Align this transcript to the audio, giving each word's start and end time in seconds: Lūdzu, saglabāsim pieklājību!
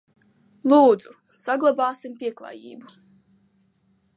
Lūdzu, 0.71 1.13
saglabāsim 1.35 2.15
pieklājību! 2.25 2.97